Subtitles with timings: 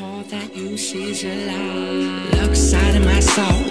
[0.00, 2.40] all that you see is a lie.
[2.40, 3.62] Look side of my soul,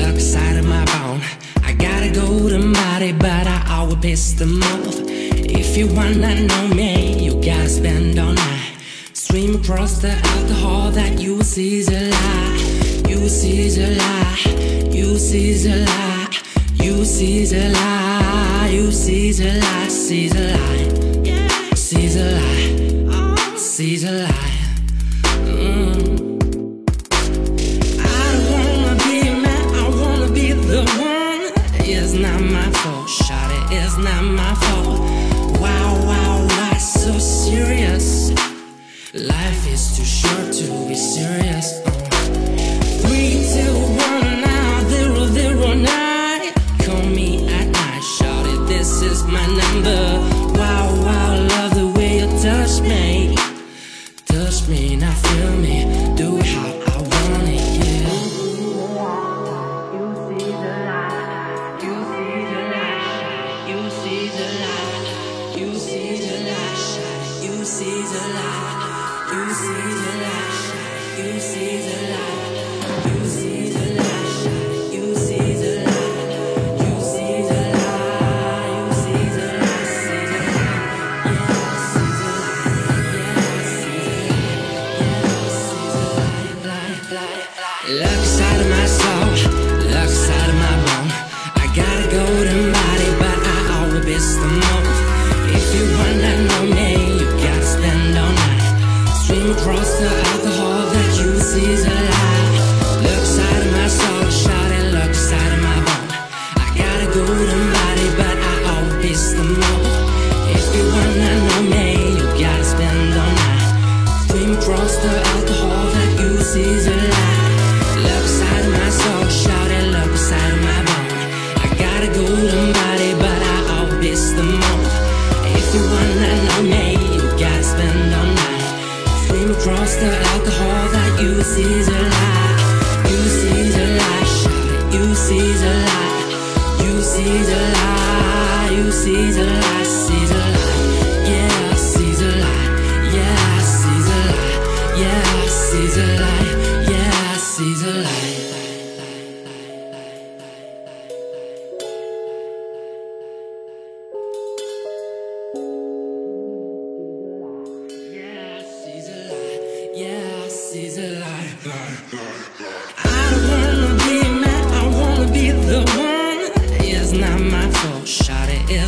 [0.00, 1.20] look side of my bone.
[1.64, 4.94] I gotta go to Marty, but I always piss them off.
[5.08, 8.76] If you wanna know me, you gotta spend all night.
[9.12, 13.08] Stream across the alcohol that you see is a lie.
[13.08, 14.90] You see is a lie.
[14.92, 16.28] You see is a lie.
[16.74, 18.68] You see is a lie.
[18.70, 19.88] You see is a lie.
[19.88, 21.74] Sees a lie.
[21.74, 23.56] Sees a lie.
[23.56, 24.45] Sees a lie.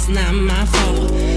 [0.08, 1.27] Not my fault.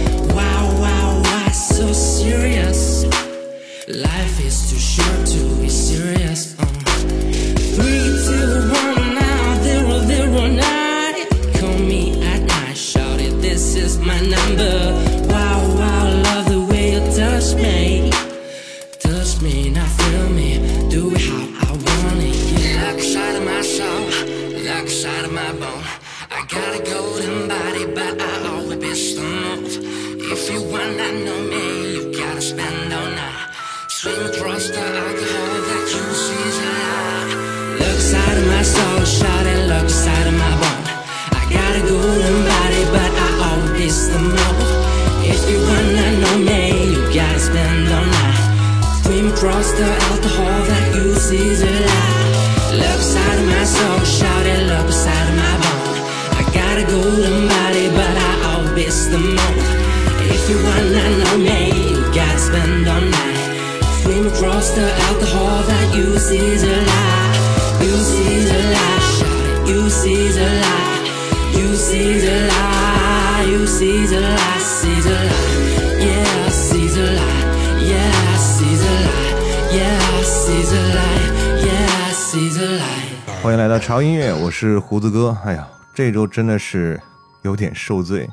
[83.41, 85.35] 欢迎来到潮音乐，我是胡子哥。
[85.43, 87.01] 哎呀，这周真的是
[87.41, 88.29] 有点受罪，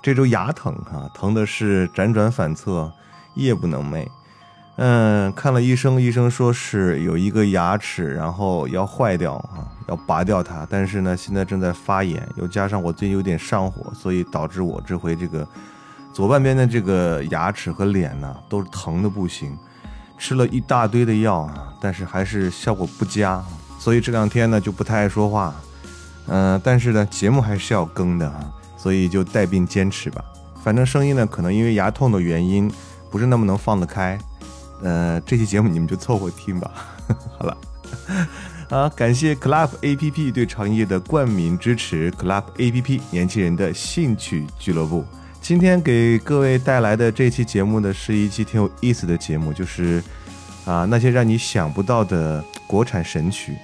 [0.00, 2.90] 这周牙疼哈、疼的是辗转反侧，
[3.34, 4.06] 夜不能寐。
[4.76, 10.64] 嗯，看了医生，医生说是有一个牙齿，然后要坏掉啊，要拔掉它。
[10.70, 15.46] 但是呢，现在正在发炎，又加上我最近有点上火，所以导致我这回这个
[16.14, 19.58] 左半边的这个牙齿和脸呢都是疼的不行。
[20.18, 23.42] 吃了一大堆的药啊，但是还是效果不佳，
[23.78, 25.54] 所以这两天呢就不太爱说话。
[26.26, 30.22] 嗯、但是呢节目还是要更的啊，所以就带病坚持吧。
[30.62, 32.70] 反正声音呢可能因为牙痛的原因
[33.10, 34.18] 不是那么能放得开。
[34.82, 36.70] 呃，这期节目你们就凑合听吧。
[37.38, 37.56] 好了，
[38.68, 45.04] 啊，感谢 Club APP 对长夜的冠名支持，Club APP 年轻人的兴趣俱乐部。
[45.48, 50.02] 今天给各位带来的这期节目呢，是一期挺有意思的节目，就是
[50.66, 53.56] 啊那些让你想不到的国产神曲。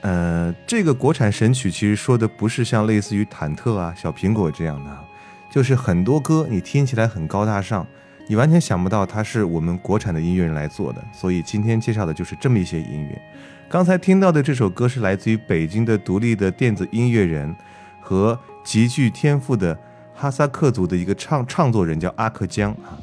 [0.00, 5.04] 呃，这个国产神曲其实说的不是像类似于忐忑啊、小苹果这样的啊，
[5.48, 7.86] 就是很多歌你听起来很高大上，
[8.26, 11.00] 你完全想不到它是我们国产的音乐人来做的。
[11.12, 13.22] 所以今天介绍的就是这么一些音乐。
[13.68, 17.54] 刚才听到的这首歌是来自于北京的独立的电子音乐人
[18.00, 19.78] 和极具天赋的
[20.20, 22.98] 哈萨克族的一个唱唱作人，叫阿克江啊。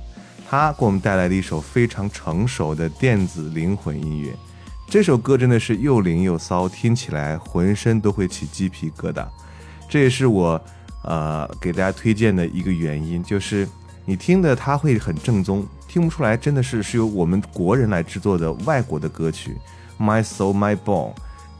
[0.47, 4.33] 他给我们带来了一首非常成熟的电子灵魂音乐。
[4.89, 9.25] 这首歌真的是又灵又骚，听起来浑身都会起鸡皮疙瘩。
[9.87, 10.61] 这也是我
[11.03, 13.65] 呃给大家推荐的一个原因，就是
[14.03, 19.55] 你听的它会很正宗，听不出来真的是是由我们国人来制作的外国的歌曲。
[19.97, 21.13] My Soul My Bone，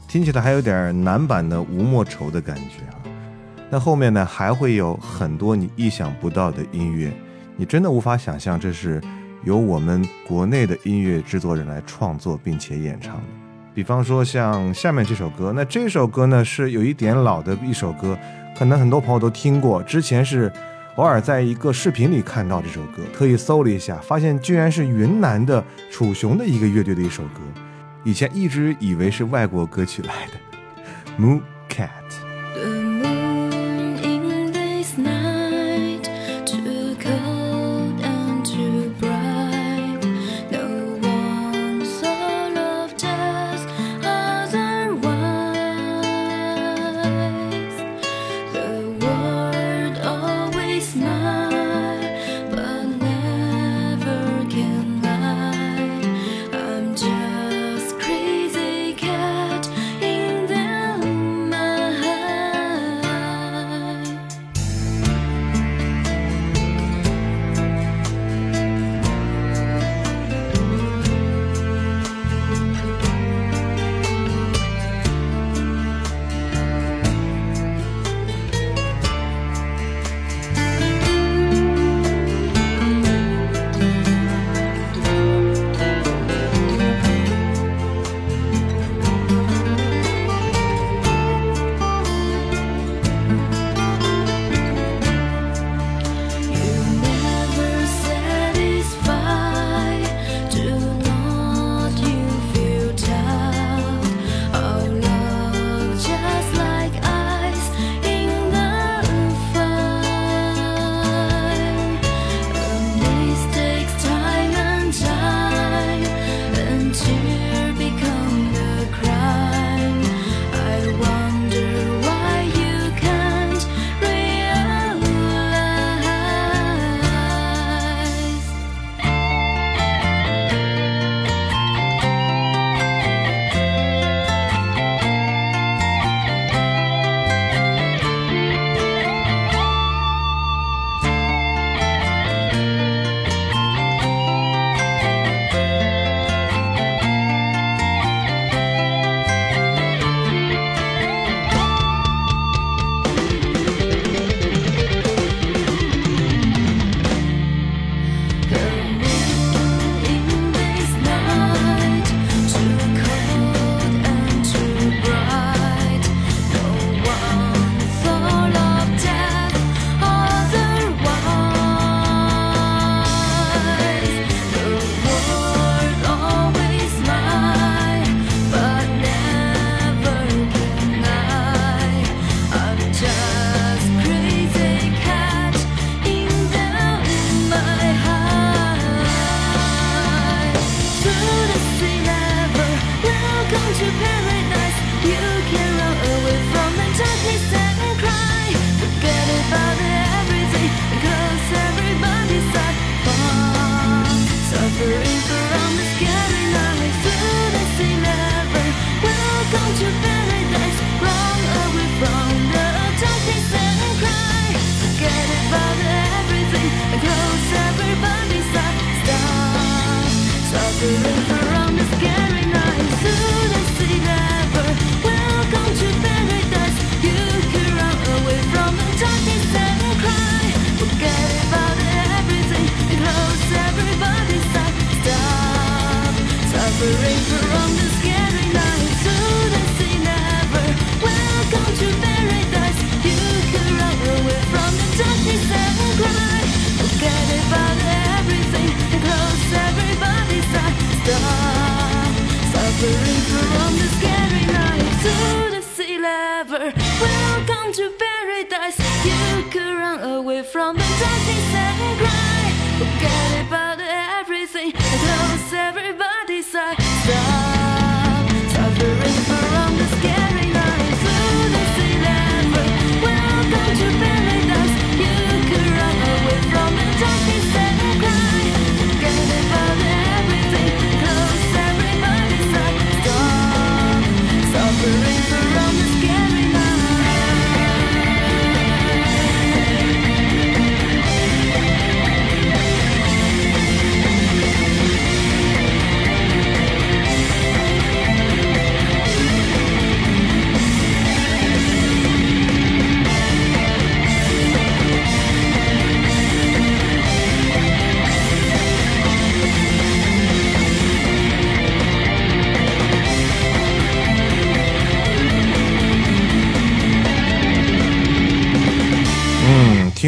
[0.06, 3.05] 听起来还有点男版的吴莫愁的感觉啊。
[3.78, 7.12] 后面呢还会有很多你意想不到的音乐，
[7.56, 9.00] 你真的无法想象这是
[9.44, 13.22] 由我们国内的音乐制作人来创作并且演唱的。
[13.74, 18.18] 比方说像下面这首歌，那这首歌呢是有一点老的一首歌，
[18.58, 20.50] 可能很多朋友都听过，之前是
[20.94, 27.42] 偶尔在一个视频里看到这首歌，特意搜了一下，发现居然是云南的楚雄的一个乐队的一首歌，
[28.02, 32.05] 以前一直以为是外国歌曲来的 Moon Cat。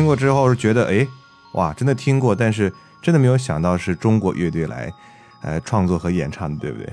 [0.08, 1.06] 过之后是觉得，哎，
[1.52, 2.72] 哇，真的听过，但是
[3.02, 4.90] 真的没有想到是中国乐队来，
[5.42, 6.90] 呃，创作和演唱的，对不对？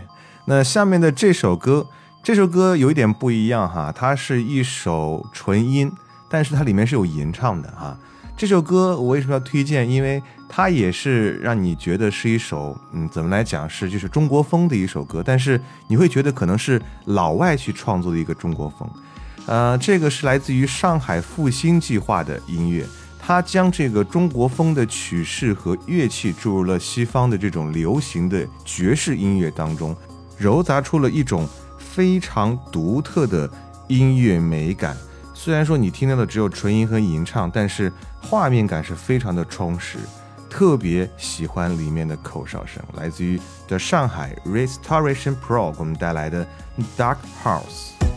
[0.48, 1.88] 那下面的这首歌，
[2.22, 5.90] 这首歌有一点不一样哈，它是一首纯音，
[6.28, 7.98] 但是它里面是有吟唱的哈。
[8.36, 9.90] 这首歌我为什么要推荐？
[9.90, 15.58] 因为它也是让你觉得是一首，嗯，怎么来讲是就是中国风的一首歌，但是
[15.88, 18.86] 你会觉得可能是老外去创作的一个中国风。
[19.46, 22.84] 呃，这个是来自于上海复兴计划的音乐，
[23.28, 29.96] 它将这个中国风的曲式和乐器注入了西方的这种流行的爵士音乐当中，
[30.40, 33.50] 糅杂出了一种非常独特的
[33.88, 34.96] 音乐美感。
[35.34, 37.92] 虽然说你听到的只有纯音和吟唱，但是
[38.22, 39.98] 画面感是非常的充实。
[40.48, 46.46] 特别喜欢里面的口哨声，来自于的上海 Restoration Pro 给我们带来的
[46.96, 48.15] Dark House。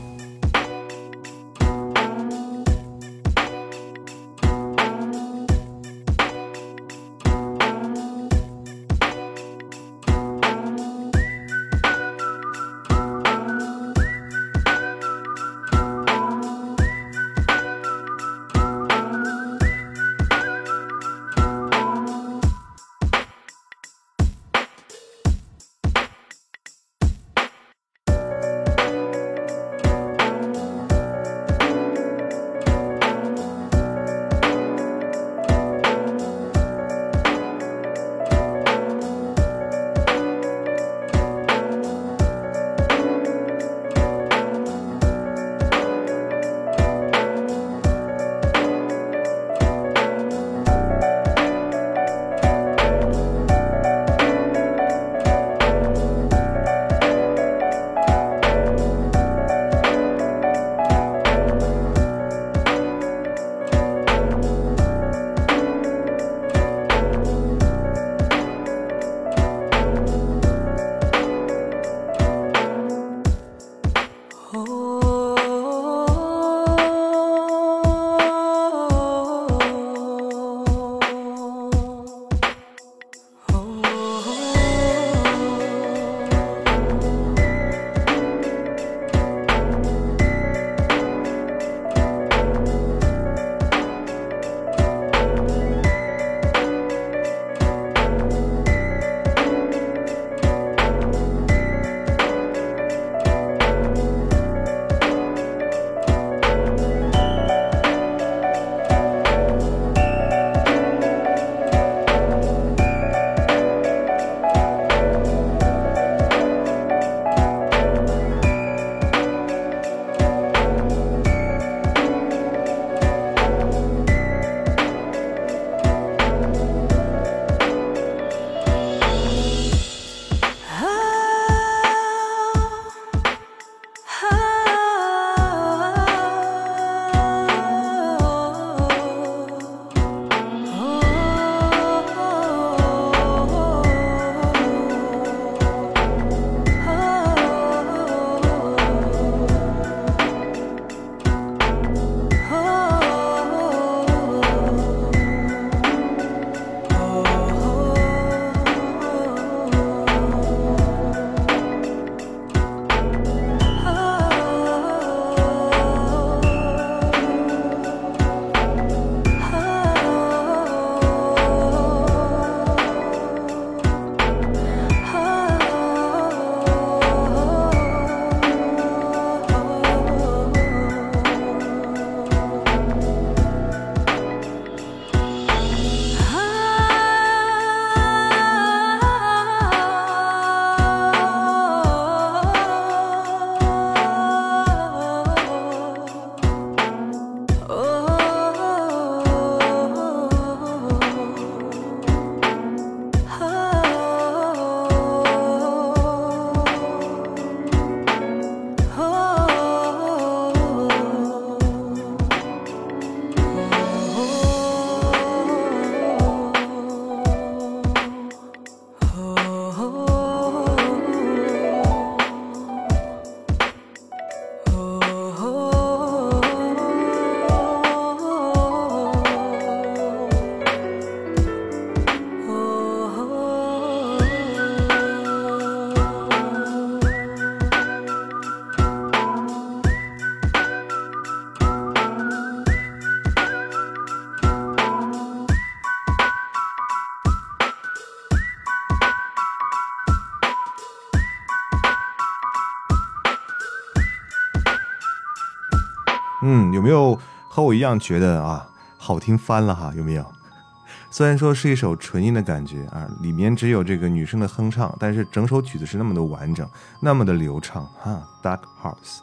[256.88, 257.18] 没有
[257.50, 259.92] 和我一样觉得啊，好听翻了哈？
[259.94, 260.24] 有没有？
[261.12, 266.66] 虽然说是一首纯音的感觉啊，里面只有这个女生的哼唱，但是整首曲子是那么的完整，
[267.00, 268.26] 那么的流畅哈。
[268.42, 269.18] Dark Horse。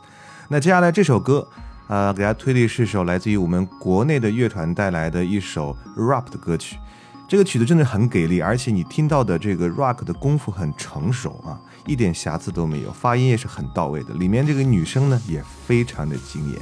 [0.48, 1.48] 那接下来这首歌，
[1.88, 6.78] 呃，给大家推的是首来自于我们国内的乐团带来的一首 rap 的歌曲。
[7.28, 14.14] 这个曲子真的很给力，而且你听到的这个 rock 的功夫很成熟啊，一点瑕疵都没有，发音也是很到位的。
[14.14, 16.62] 里面这个女生呢也非常的惊艳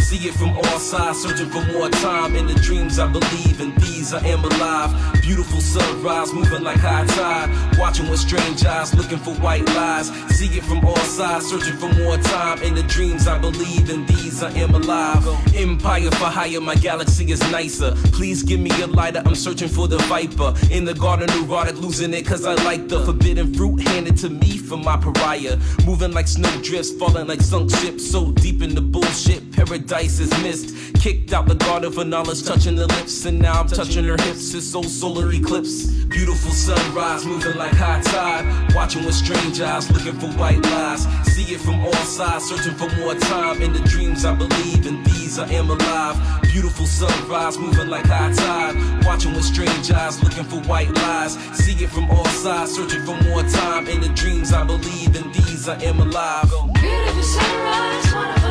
[0.11, 2.35] See it from all sides, searching for more time.
[2.35, 4.91] In the dreams I believe, in these I am alive.
[5.21, 7.77] Beautiful sunrise, moving like high tide.
[7.79, 10.09] Watching with strange eyes, looking for white lies.
[10.35, 12.61] See it from all sides, searching for more time.
[12.61, 15.25] In the dreams I believe, in these I am alive.
[15.55, 17.93] Empire for hire, my galaxy is nicer.
[18.11, 20.53] Please give me a lighter, I'm searching for the viper.
[20.71, 24.57] In the garden, neurotic, losing it cause I like the forbidden fruit handed to me
[24.57, 25.57] from my pariah.
[25.85, 28.11] Moving like snowdrifts, falling like sunk ships.
[28.11, 30.95] So deep in the bullshit, paradise is missed.
[30.95, 33.25] Kicked out the garden for knowledge, touching the lips.
[33.25, 34.53] And now I'm touching her hips.
[34.53, 35.85] It's so solar eclipse.
[36.05, 38.73] Beautiful sunrise, moving like high tide.
[38.73, 41.03] Watching with strange eyes, looking for white lies.
[41.33, 43.61] See it from all sides, searching for more time.
[43.61, 46.15] In the dreams I believe, in these I am alive.
[46.43, 49.05] Beautiful sunrise, moving like high tide.
[49.05, 51.37] Watching with strange eyes, looking for white lies.
[51.53, 53.87] See it from all sides, searching for more time.
[53.87, 56.49] In the dreams I believe, in these I am alive.
[56.73, 58.50] Beautiful sunrise, of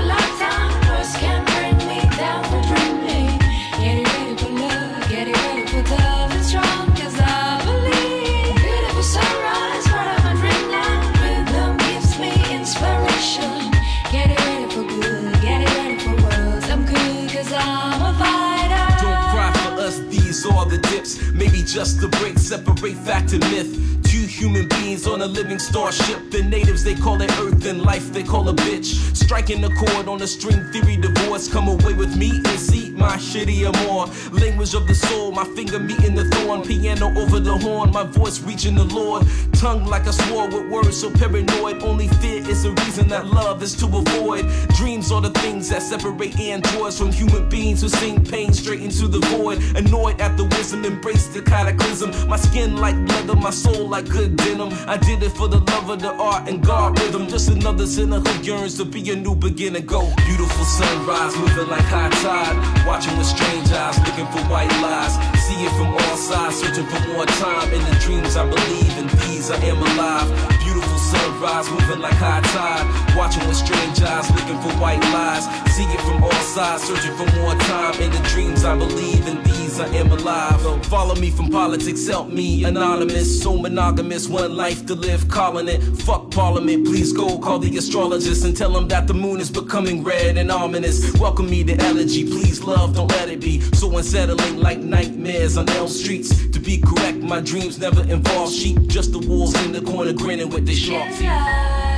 [21.73, 24.00] just a break, separate fact and myth.
[24.31, 26.31] Human beings on a living starship.
[26.31, 28.95] The natives they call it Earth, and life they call a bitch.
[29.15, 31.49] Striking a chord on a string theory divorce.
[31.49, 34.07] Come away with me and see my shitty more.
[34.33, 36.63] Language of the soul, my finger meeting the thorn.
[36.63, 39.27] Piano over the horn, my voice reaching the Lord.
[39.55, 41.83] Tongue like a sword with words so paranoid.
[41.83, 44.47] Only fear is the reason that love is to avoid.
[44.77, 49.09] Dreams are the things that separate androids from human beings who sing pain straight into
[49.09, 49.59] the void.
[49.77, 52.11] Annoyed at the wisdom, embrace the cataclysm.
[52.29, 54.71] My skin like leather, my soul like good denim.
[54.87, 57.29] I did it for the love of the art and God rhythm.
[57.29, 59.87] Just another sinner who yearns to be a new beginning.
[59.87, 62.57] Go, beautiful sunrise, moving like high tide.
[62.87, 65.15] Watching with strange eyes, looking for white lies.
[65.47, 67.73] See it from all sides, searching for more time.
[67.73, 70.29] In the dreams I believe, in these I am alive.
[70.65, 73.17] Beautiful sunrise, moving like high tide.
[73.17, 75.70] Watching with strange eyes, looking for white lies.
[75.81, 77.95] See it from all sides, searching for more time.
[78.03, 80.61] In the dreams I believe, in these I am alive.
[80.85, 82.65] Follow me from politics, help me.
[82.65, 85.81] Anonymous, so monogamous, one life to live, calling it.
[86.03, 90.05] Fuck parliament, please go call the astrologist and tell them that the moon is becoming
[90.05, 91.19] red and ominous.
[91.19, 93.63] Welcome me to elegy, please love, don't let it be.
[93.73, 96.47] So unsettling like nightmares on Elm Streets.
[96.51, 100.51] To be correct, my dreams never involve sheep, just the wolves in the corner grinning
[100.51, 101.90] with their sharp teeth.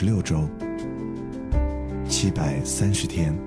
[0.00, 0.48] 十六周，
[2.08, 3.38] 七百三十天，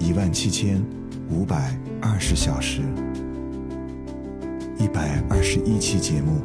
[0.00, 0.84] 一万七千
[1.30, 2.82] 五百二十小时，
[4.80, 6.40] 一百二十一期节目，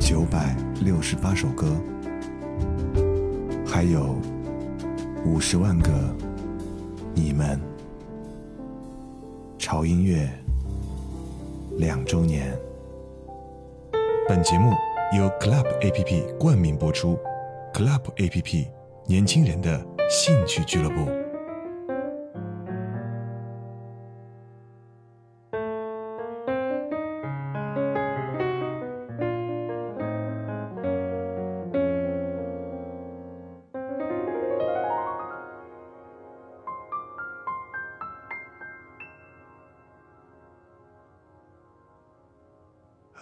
[0.00, 1.68] 九百六十八首歌，
[3.64, 4.16] 还有
[5.24, 5.92] 五十万个
[7.14, 7.60] 你们。
[9.56, 10.28] 潮音乐
[11.78, 12.52] 两周年。
[14.28, 14.72] 本节目
[15.12, 17.18] 由 Club APP 冠名播出
[17.74, 18.66] ，Club APP
[19.06, 21.06] 年轻人的兴趣俱乐部。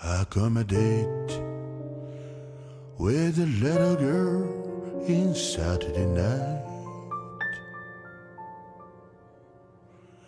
[0.02, 1.49] accommodate
[3.00, 4.44] with a little girl
[5.08, 6.60] in Saturday night.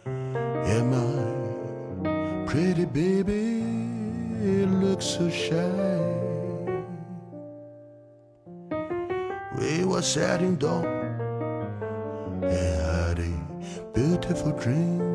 [0.06, 3.60] And my pretty baby
[4.42, 5.70] It looks so shy.
[9.58, 10.86] We were sitting down
[12.42, 13.32] and had a
[13.92, 15.11] beautiful drink.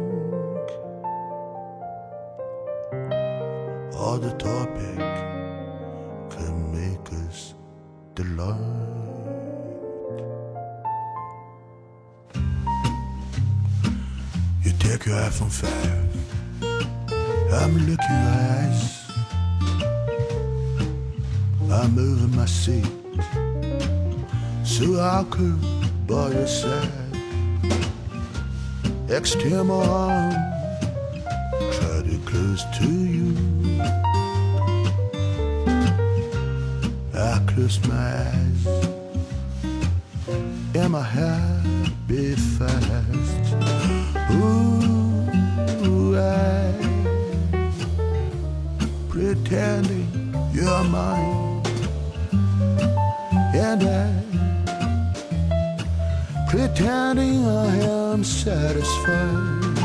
[56.77, 57.75] Pretending I
[58.11, 59.77] am satisfied.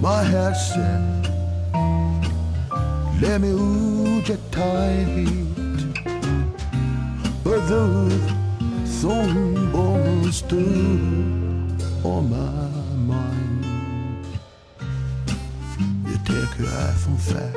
[0.00, 1.28] My heart said,
[3.20, 5.26] Let me hold you tight.
[7.44, 8.20] But those
[9.00, 10.60] thorn bones still
[12.04, 12.70] on my
[13.14, 14.26] mind.
[16.08, 17.56] You take your iPhone fast.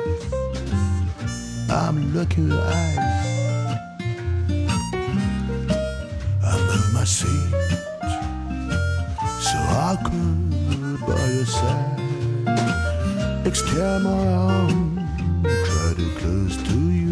[1.68, 3.26] I'm looking your eyes.
[6.44, 7.55] I move my seat
[9.94, 12.00] could by your side.
[13.46, 15.08] Extend my arm,
[15.44, 17.05] try to close to you.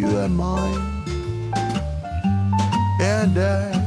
[0.00, 1.04] You are mine,
[3.00, 3.80] and I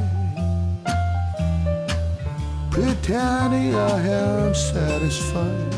[2.69, 5.73] pretending I am satisfied.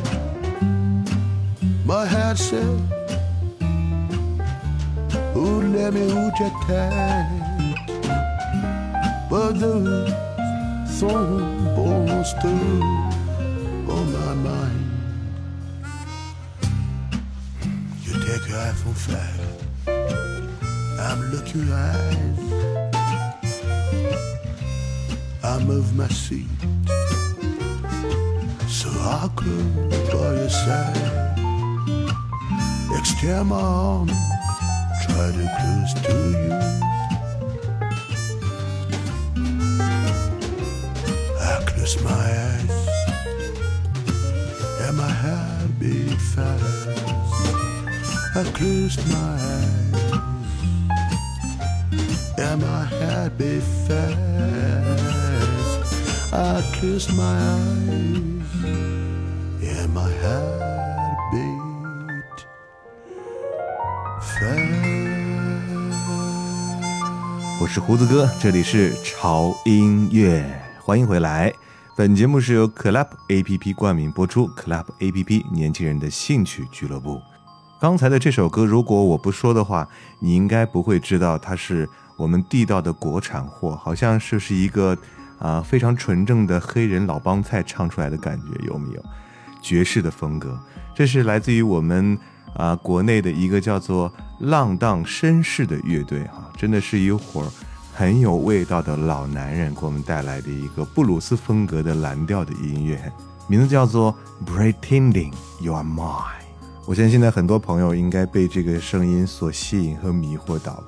[1.85, 2.81] My heart said,
[5.61, 6.05] let me
[9.29, 9.73] but the
[10.97, 12.83] thorn bones still
[13.95, 14.85] on my mind.
[18.03, 19.64] You take your iPhone 5.
[21.31, 22.39] Looking your eyes.
[25.43, 26.47] I move my seat
[28.67, 31.37] so I could by your side.
[32.97, 34.07] Extend my arm,
[35.05, 36.53] try to close to you.
[41.39, 42.77] I close my eyes,
[44.81, 46.87] and my heart beat fast.
[48.35, 49.84] I closed my eyes,
[52.45, 54.19] and my heart beat fast.
[56.31, 58.43] I closed my eyes,
[59.61, 62.45] and my heart beat
[64.19, 64.75] fast.
[67.61, 70.45] 我是胡子哥，这里是潮音乐，
[70.83, 71.51] 欢迎回来。
[71.97, 77.19] 本节目是由 Club APP 冠名播出，Club APP 年轻人的兴趣俱乐部。
[77.79, 79.87] 刚才的这首歌，如果我不说的话，
[80.19, 84.97] 你应该不会知道它是我们地道的国产货，好像是是一个
[85.37, 89.03] 啊、非常纯正的黑人老帮菜唱出来的感觉，有没有？
[89.61, 90.57] 爵士的风格，
[90.93, 92.17] 这是来自于我们
[92.53, 97.51] 啊、国内的一个叫做浪荡绅士的乐队哈、真的是一伙儿
[97.93, 103.11] 很有味道的老男人给我们带来的一个布鲁斯风格的蓝调的音乐，
[103.47, 104.15] 名字叫做
[104.49, 105.97] 《Pretending You Are Mine》。
[106.85, 110.85] 我相信现在很多朋友应该被这个声音所吸引和迷惑到了。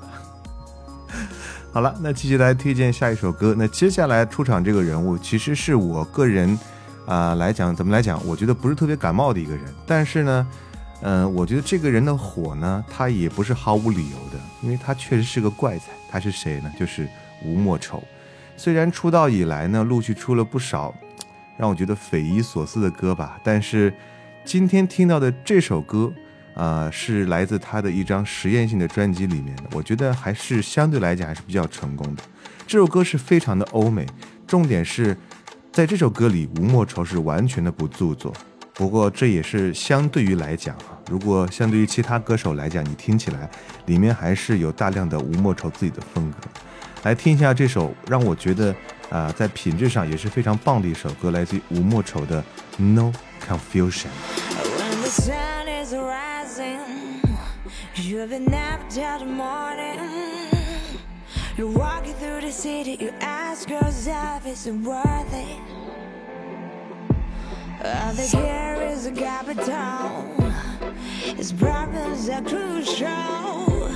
[1.73, 3.53] 好了，那继续来推荐下一首歌。
[3.55, 6.57] 那接下来出场这个人物，其实是我个人
[7.05, 8.19] 啊、来讲，怎么来讲？
[8.25, 10.47] 我觉得不是特别感冒的一个人，但是呢，
[11.01, 15.91] 嗯、我觉得这个人的火呢，他也不是毫无理由的，因为他确实是个怪才。
[16.09, 16.71] 他是谁呢？
[16.79, 17.07] 就是
[17.43, 18.01] 吴莫愁。
[18.55, 20.95] 虽然出道以来呢，陆续出了不少
[21.57, 23.93] 让我觉得匪夷所思的歌吧，但是
[24.43, 26.11] 今天听到的这首歌，
[26.57, 32.23] 啊，是来自他的一张实验性的专辑里面的，我觉得还是相对来讲还是比较成功的。
[32.65, 34.07] 这首歌是非常的欧美，
[34.47, 35.15] 重点是
[35.71, 38.33] 在这首歌里，吴莫愁是完全的不做作。
[38.73, 43.47] 不过这也是相对于来讲啊，如果相对于其他歌手来讲，你听起来
[43.85, 46.37] 里面还是有大量的吴莫愁自己的风格。
[47.03, 48.75] 来听一下这首让我觉得
[49.09, 52.43] 啊、在品质上也是非常棒的一首歌，来自于吴莫愁的
[52.83, 53.13] 《No
[53.47, 54.07] Confusion》。
[58.25, 59.99] Been up till the morning.
[61.55, 65.59] You're walking through the city, you ask yourself, is it worth it?
[67.83, 70.25] All the care is a capital,
[71.37, 73.89] its problems are crucial.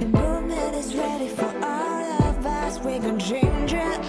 [0.00, 4.04] The movement is ready for all of us, we can change it.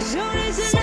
[0.00, 0.81] So listen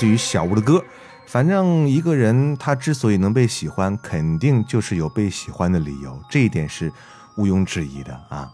[0.00, 0.82] 自于小吴的歌，
[1.26, 6.90] 反正一个人他之所以能被喜欢，肯定就是有被喜欢的理由，这一点是
[7.36, 8.50] 毋庸置疑的啊。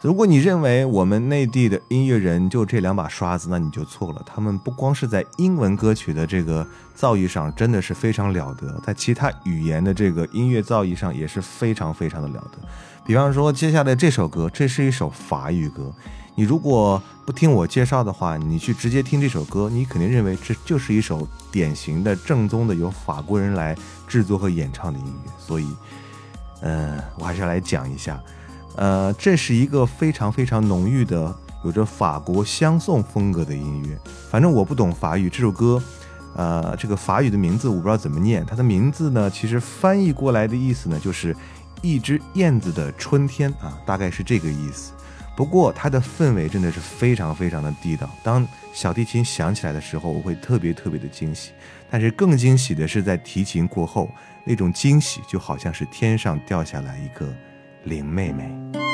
[0.00, 4.22] 如果你认为我们内地的音乐人就这两把刷子，那你就错了。
[4.24, 12.66] 他们不光是在英文歌曲的这个造诣上真的是非常了得，在其他语言的这个音乐造诣上也是非常非常的了得。
[13.04, 15.92] 比方说接下来这首歌，这是一首法语歌。
[16.38, 23.74] 你如果不听我介绍的话，你去直接听这首歌，你肯定认为这就是一首典型的、正宗的由法国人来
[24.06, 25.32] 制作和演唱的音乐。
[25.38, 25.66] 所以，
[26.60, 28.22] 呃，我还是要来讲一下。
[28.76, 33.98] 呃，这是一个非常非常浓郁的，有着法国香颂风格的音乐。
[34.30, 35.82] 反正我不懂法语，这首歌，
[36.36, 38.44] 呃，这个法语的名字我不知道怎么念。
[38.44, 41.34] 它的名字呢，其实翻译过来的意思呢，就是
[41.80, 44.92] 一只燕子的春天啊，大概是这个意思。
[45.36, 48.08] 不过它的氛围真的是非常非常的地道。
[48.22, 51.52] 当小提琴响起来的时候，我会特别特别的惊喜。
[51.90, 54.10] 但是更惊喜的是，在提琴过后，
[54.44, 57.32] 那种惊喜就好像是天上掉下来一个
[57.84, 58.85] 林妹妹。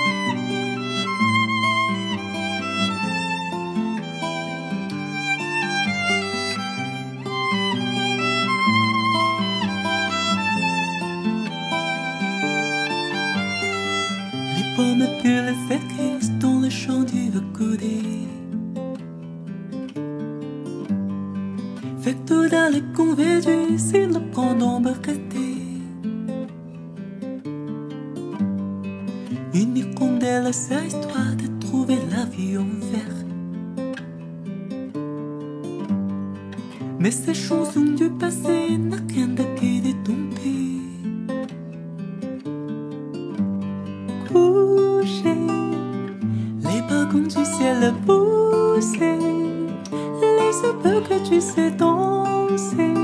[50.63, 52.95] Les peu que tu sais danser.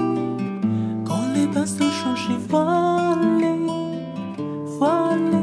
[1.07, 3.67] Quand les bains sont changés, voilés,
[4.79, 5.38] voilés.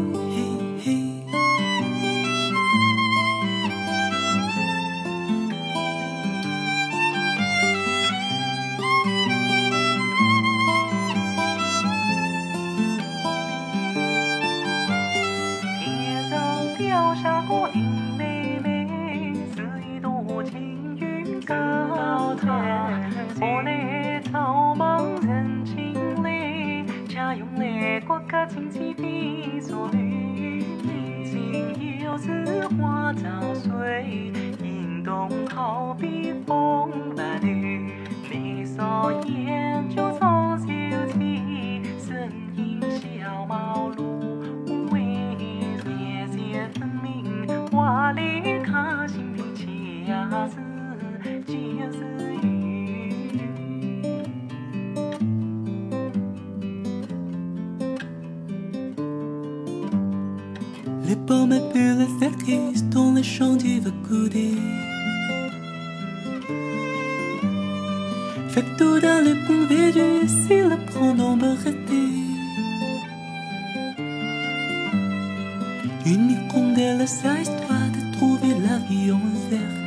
[76.05, 79.85] Une hirondelle, sa histoire de trouver la vie en vert.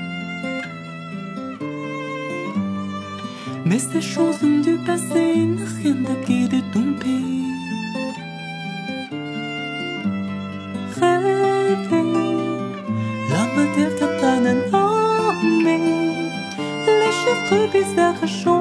[3.64, 7.44] Mais ces chansons du passé n'a rien d'acquis de ton pays.
[11.00, 12.02] Rêver,
[13.30, 15.78] la matière capitane nommée,
[17.00, 18.57] les cheveux bizarres chanter,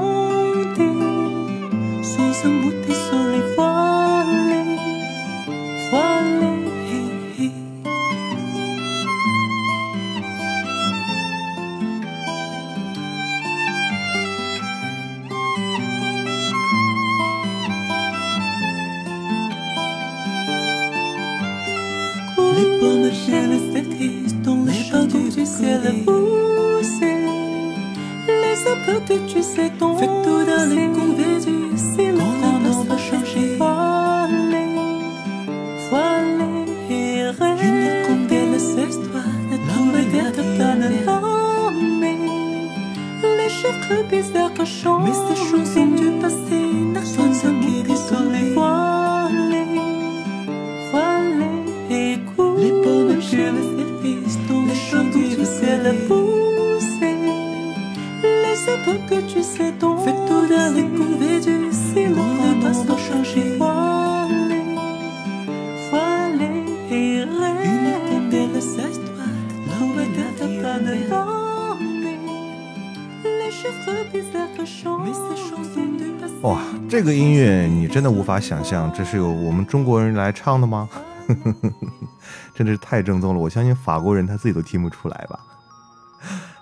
[76.41, 80.88] 哇，这个音乐你真的无法想象，这是由我们中国人来唱的吗？
[82.56, 85.39] 真的是太正宗了，我相信法国人他自己都听不出来吧。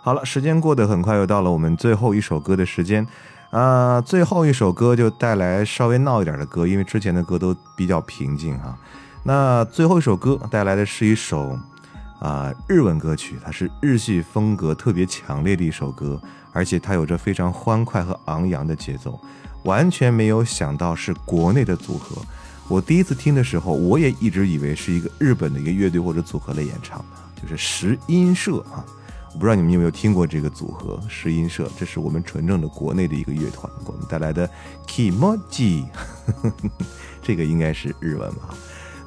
[0.02, 3.06] 好了，时间过得很快，又到了我们最后一首歌的时间。
[3.56, 8.78] 啊、最后一首歌就带来稍微闹一点的歌，因为之前的歌都比较平静哈。
[9.24, 11.58] 那最后一首歌带来的是一首
[12.20, 19.18] 啊、日文歌曲，它是日系风格特别强烈的一首歌，而且它有着非常欢快和昂扬的节奏，
[19.64, 22.22] 完全没有想到是国内的组合。
[22.68, 27.00] 我第一次听的时候，我也一直以为是一个日本的一个乐队或者组合来演唱，
[27.42, 28.84] 就是石音社啊。
[29.36, 34.50] 我不知道你们有没有听过这个组合石音社，这是我们纯正的国内的一个乐团，给我们带来的
[34.88, 35.84] Kimoji，
[37.22, 38.56] 这个应该是日文吧。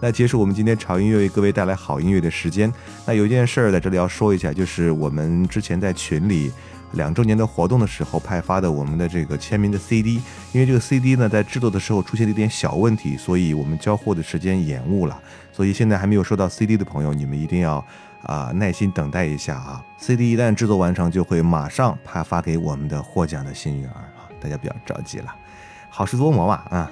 [0.03, 2.71] 那结束我们今天潮音乐为各位带来好音乐的时间。
[3.07, 6.53] 那有一件事儿在这里要说一下，就是我们之前在群里
[6.93, 10.17] 两周年的活动的时候派发的我们的这个签名的 CD，
[10.53, 15.19] 因为这个 CD 呢在制作的时候出现了一点小问题，所以我们交货的时间延误了。
[15.55, 17.83] 所以现在还没有收到 CD 的朋友，你们一定要
[18.23, 19.85] 啊、耐心等待一下啊。
[19.97, 25.35] CD 一旦制作完成，就会马上派发给我们的获奖的幸运儿啊，大家不要着急了，
[25.89, 26.91] 好事多磨嘛啊。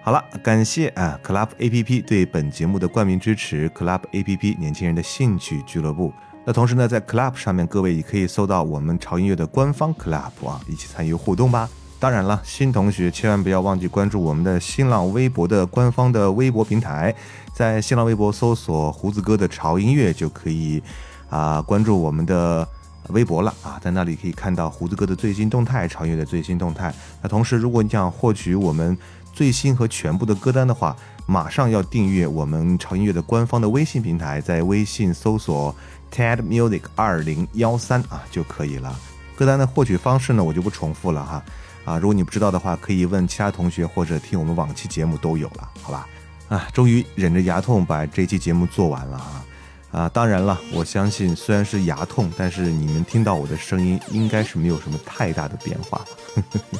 [0.00, 6.12] 好了，感谢啊 Club A P P 对本节目的冠名支持，Club A P P 年轻人的兴趣俱乐部。
[6.46, 11.68] 那同时呢，在 Club 上面，各位也可以搜到我们潮音乐的官方 Club 啊，一起参与互动吧。
[12.00, 17.12] 当然了，新同学千万不要忘记关注我们的新浪微博的官方的微博平台，
[17.52, 20.80] 在新浪微博搜索“胡子哥的潮音乐”就可以
[21.28, 22.66] 啊、关注我们的
[23.08, 26.94] 微博了啊，在那里可以看到胡子哥的最新动态，潮音乐的最新动态。
[27.20, 28.96] 那同时，如果你想获取我们
[29.32, 30.96] 最新和全部的歌单的话，
[31.26, 35.74] 马上要订阅我们潮音乐的官方的微信平台，在微信搜索
[36.12, 38.96] TED Music 二零幺三啊就可以了。
[39.34, 41.42] 歌单的获取方式呢，我就不重复了哈。
[41.88, 46.06] 啊，如果你不知道的话，可以问其他同学或者听我们往期节目都有了，好吧？
[46.50, 49.44] 啊，终于忍着牙痛把这期节目做完了啊！
[49.90, 56.04] 啊，当然了，我相信虽然是牙痛，但是你们听到我的声音应该是没有什么太大的变化，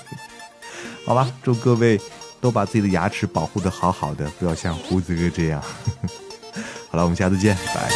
[1.06, 1.30] 好吧？
[1.42, 1.98] 祝各位
[2.38, 5.62] 都把自己的牙齿保护的好好的，不要像胡子哥这样。
[6.90, 7.88] 好了，我们下次见，拜。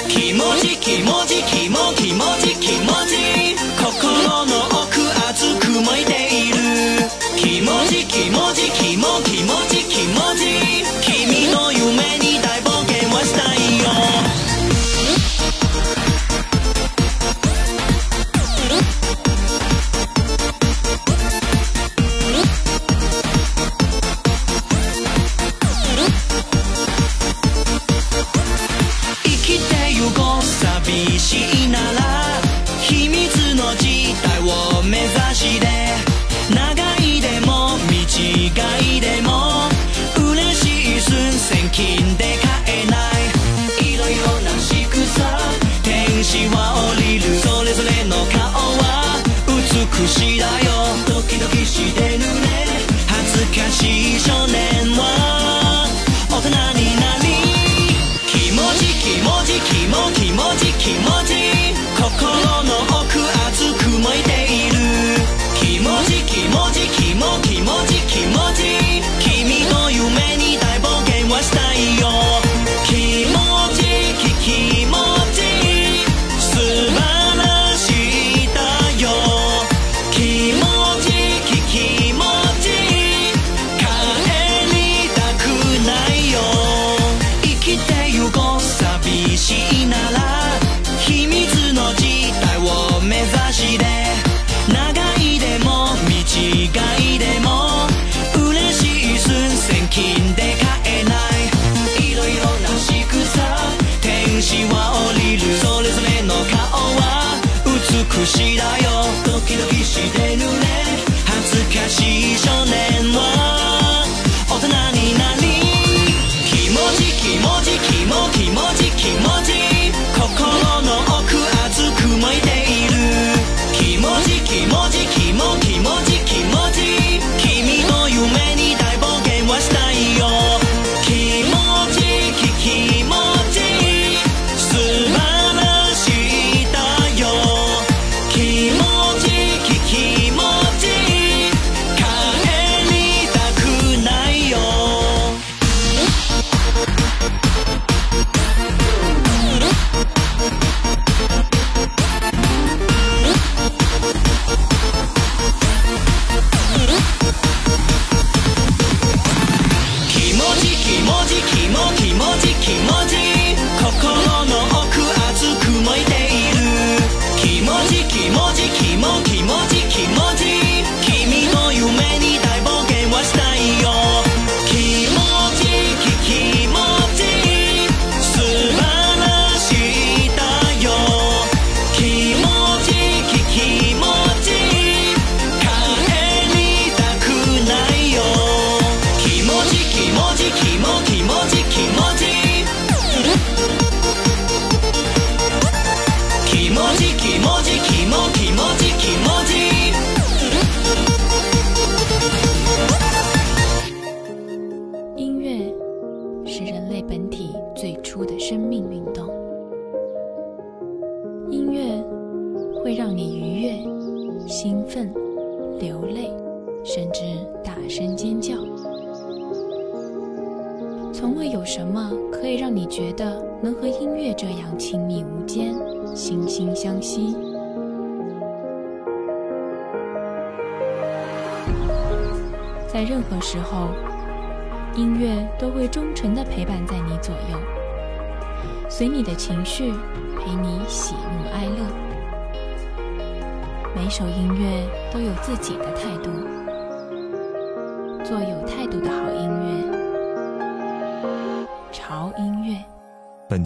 [7.62, 9.61] もじきもじきもきも